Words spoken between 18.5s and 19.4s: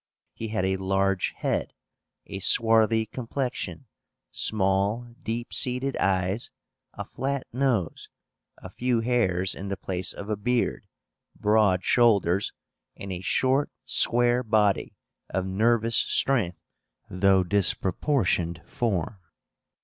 form.